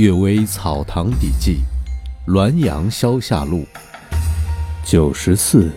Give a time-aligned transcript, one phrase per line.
[0.00, 1.58] 阅微草堂笔记，
[2.26, 3.66] 滦阳消夏录
[4.82, 5.70] 九十四。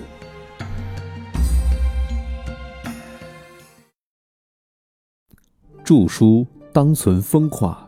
[5.83, 7.85] 著书当存风化。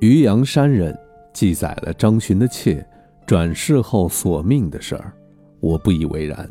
[0.00, 0.94] 渔阳山人
[1.32, 2.86] 记载了张巡的妾
[3.26, 5.14] 转世后索命的事儿，
[5.60, 6.46] 我不以为然。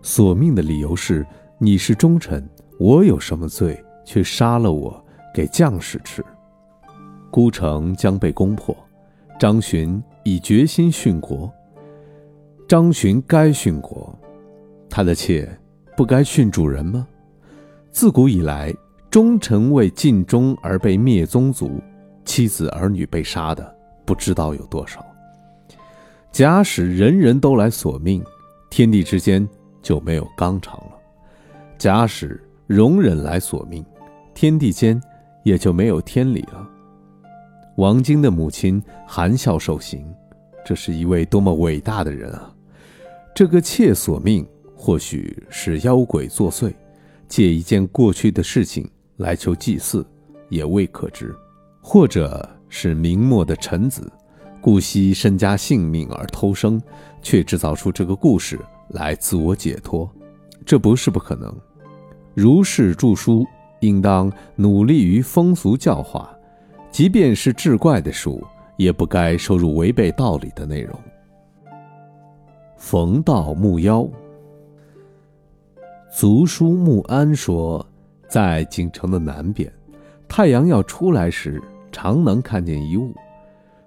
[0.00, 1.26] 索命的理由是：
[1.58, 5.06] 你是忠臣，我有什么罪，却杀了我？
[5.32, 6.24] 给将士吃，
[7.30, 8.76] 孤城将被攻破，
[9.38, 11.50] 张巡已决心殉国。
[12.68, 14.16] 张巡该殉国，
[14.88, 15.48] 他的妾
[15.96, 17.06] 不该殉主人吗？
[17.90, 18.74] 自古以来，
[19.10, 21.80] 忠臣为尽忠而被灭宗族，
[22.24, 25.04] 妻子儿女被杀的不知道有多少。
[26.30, 28.24] 假使人人都来索命，
[28.70, 29.48] 天地之间
[29.82, 30.92] 就没有纲常了；
[31.76, 33.84] 假使容忍来索命，
[34.32, 35.00] 天地间。
[35.42, 36.68] 也就没有天理了。
[37.76, 40.04] 王晶的母亲含笑受刑，
[40.64, 42.52] 这是一位多么伟大的人啊！
[43.34, 46.74] 这个妾索命，或许是妖鬼作祟，
[47.26, 50.04] 借一件过去的事情来求祭祀，
[50.50, 51.28] 也未可知；
[51.80, 54.12] 或者是明末的臣子，
[54.60, 56.78] 顾惜身家性命而偷生，
[57.22, 58.58] 却制造出这个故事
[58.90, 60.10] 来自我解脱，
[60.66, 61.54] 这不是不可能。
[62.34, 63.46] 如是著书。
[63.80, 66.30] 应当努力于风俗教化，
[66.90, 68.42] 即便是志怪的书，
[68.76, 70.98] 也不该收入违背道理的内容。
[72.76, 74.08] 冯道木妖，
[76.10, 77.84] 族书穆安说，
[78.26, 79.70] 在京城的南边，
[80.26, 83.14] 太阳要出来时，常能看见一物，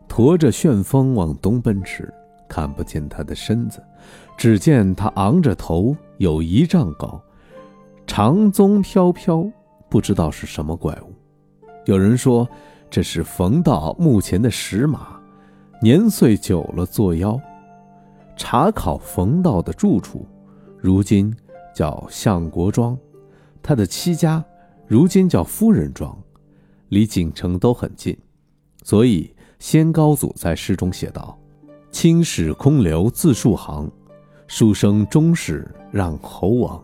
[0.08, 2.14] 驮着旋风往东奔驰，
[2.48, 3.82] 看不见他的身子，
[4.38, 7.20] 只见他昂着头，有一丈高，
[8.06, 9.50] 长鬃飘飘。
[9.94, 11.14] 不知道是什么怪物，
[11.86, 12.50] 有人说
[12.90, 15.22] 这是冯道墓前的石马，
[15.84, 17.40] 年岁久了作妖。
[18.36, 20.26] 查考冯道的住处，
[20.80, 21.32] 如今
[21.76, 22.98] 叫相国庄，
[23.62, 24.44] 他的妻家
[24.88, 26.18] 如今叫夫人庄，
[26.90, 28.18] 离锦城都很近，
[28.82, 31.38] 所以先高祖在诗中写道
[31.94, 33.88] ：“青史空留字数行，
[34.48, 36.84] 书生终始让侯王。”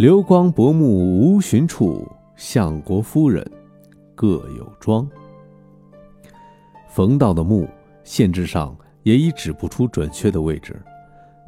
[0.00, 3.46] 流光薄暮无寻处，相国夫人
[4.14, 5.06] 各有庄。
[6.88, 7.68] 冯道的墓
[8.02, 10.80] 县志上也已指不出准确的位置。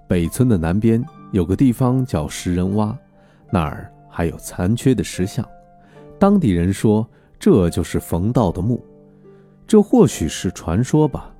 [0.06, 2.94] 北村的南边有个地方叫石人洼，
[3.50, 5.42] 那儿还有残缺的石像。
[6.18, 7.08] 当地人说
[7.38, 8.84] 这就是冯道的墓，
[9.66, 11.34] 这或许是传说吧。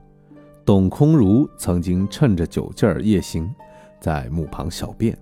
[0.64, 3.54] 董空如曾经趁着酒劲儿夜行，
[4.00, 5.14] 在墓旁小便。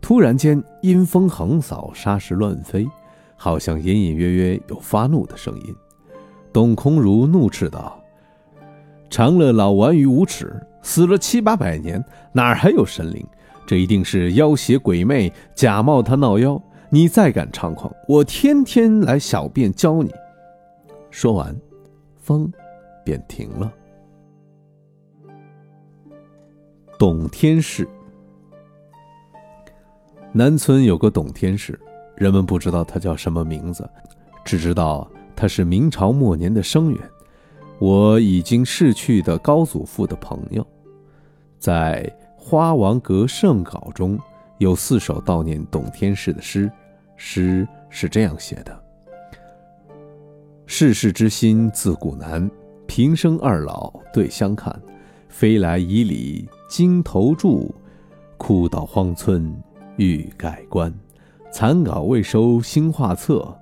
[0.00, 2.88] 突然间，阴风横扫，沙石乱飞，
[3.36, 5.76] 好像隐隐约约有发怒的声音。
[6.52, 8.02] 董空如怒斥道
[9.08, 10.52] ：“长乐老顽愚无耻，
[10.82, 13.24] 死了七八百年，哪儿还有神灵？
[13.66, 16.60] 这一定是妖邪鬼魅，假冒他闹妖。
[16.88, 20.10] 你再敢猖狂，我天天来小便教你。”
[21.10, 21.54] 说完，
[22.16, 22.50] 风
[23.04, 23.72] 便停了。
[26.98, 27.86] 董天士。
[30.32, 31.78] 南村有个董天士，
[32.14, 33.88] 人们不知道他叫什么名字，
[34.44, 37.00] 只知道他是明朝末年的生员，
[37.80, 40.64] 我已经逝去的高祖父的朋友。
[41.58, 42.04] 在
[42.40, 44.16] 《花王阁圣稿》中
[44.58, 46.70] 有四首悼念董天士的诗，
[47.16, 48.84] 诗是这样写的
[50.64, 52.48] ：“世事之心自古难，
[52.86, 54.80] 平生二老对相看，
[55.28, 57.74] 飞来以礼金头柱，
[58.38, 59.52] 哭到荒村。”
[60.00, 60.90] 欲改观，
[61.52, 63.54] 残稿未收新画册，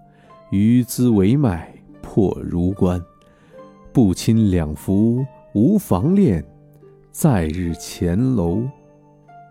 [0.53, 3.05] 余资为脉破如关。
[3.93, 6.45] 不亲两幅无妨恋，
[7.11, 8.63] 在日前楼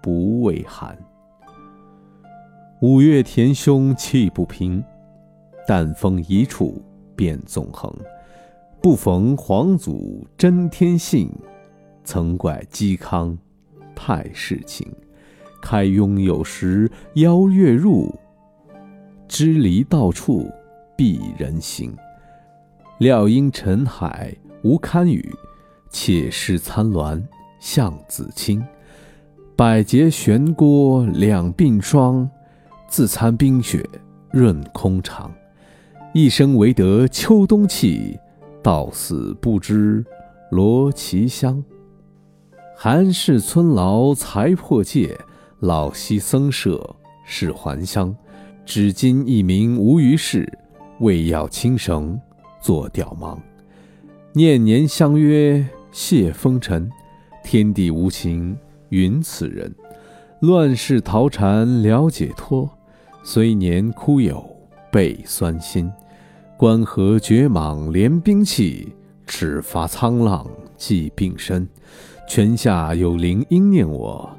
[0.02, 0.98] 不畏寒。
[2.82, 4.82] 五月田兄气不平，
[5.68, 6.82] 但逢一处
[7.18, 7.94] 便纵横。
[8.82, 11.30] 不逢皇祖真天性，
[12.06, 13.38] 曾怪嵇康
[13.94, 14.90] 太世情。
[15.70, 18.18] 开拥有时邀月入，
[19.28, 20.50] 支离到处
[20.96, 21.94] 避人行。
[23.00, 24.34] 料应尘海
[24.64, 25.30] 无堪与，
[25.90, 27.22] 且试参鸾
[27.60, 28.66] 向子清。
[29.58, 32.30] 百劫悬郭两鬓霜，
[32.88, 33.86] 自参冰雪
[34.32, 35.30] 润空肠。
[36.14, 38.18] 一生唯得秋冬气，
[38.64, 40.02] 到死不知
[40.50, 41.62] 罗绮香。
[42.74, 45.14] 寒士村牢才破戒。
[45.60, 46.96] 老溪僧舍
[47.26, 48.16] 是还乡，
[48.66, 50.48] 至今一名无余事。
[51.00, 52.20] 为要轻绳
[52.60, 53.40] 作吊忙。
[54.34, 56.90] 念年相约谢风尘，
[57.44, 58.58] 天地无情
[58.90, 59.74] 云此人。
[60.42, 62.70] 乱世逃禅了解脱，
[63.24, 64.44] 虽年枯有
[64.92, 65.92] 倍酸心。
[66.56, 68.92] 关河绝蟒连兵器，
[69.26, 71.68] 尺发沧浪寄病身。
[72.28, 74.37] 泉下有灵应念我，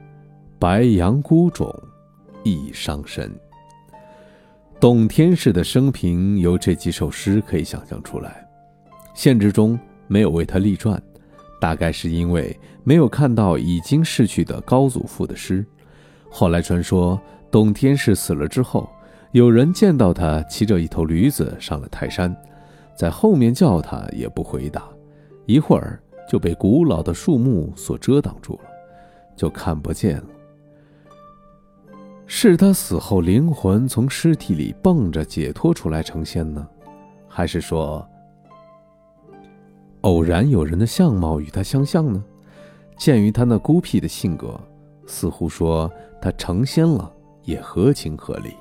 [0.59, 1.73] 白杨孤种
[2.43, 3.31] 亦伤身。
[4.81, 8.45] 董天士的生平由这几首诗可以想象出来。
[9.15, 9.79] 县志中
[10.09, 11.01] 没有为他立传，
[11.61, 15.65] 大概是因为没有看到已经逝去的高祖父的诗。
[16.29, 17.21] 后来传说，
[17.53, 18.89] 董天士死了之后，
[19.31, 22.37] 有人见到他骑着一头驴子上了泰山，
[22.97, 24.89] 在后面叫他也不回答，
[25.47, 28.71] 一会儿就被古老的树木所遮挡住了，
[29.37, 30.25] 就看不见了。
[32.41, 36.65] 是他死后灵魂从尸体里蹦着解脱出来成仙呢，
[37.27, 38.09] 还是说
[40.03, 42.23] 偶然有人的相貌与他相像呢？
[42.97, 44.57] 鉴于他那孤僻的性格。
[45.05, 45.91] 似乎说
[46.23, 47.13] 他成仙了，
[47.43, 48.55] 也合情合理。